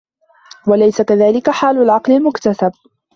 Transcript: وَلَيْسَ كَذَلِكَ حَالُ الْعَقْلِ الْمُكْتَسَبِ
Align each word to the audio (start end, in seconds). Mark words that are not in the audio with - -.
وَلَيْسَ 0.67 1.01
كَذَلِكَ 1.01 1.49
حَالُ 1.49 1.77
الْعَقْلِ 1.81 2.11
الْمُكْتَسَبِ 2.13 2.71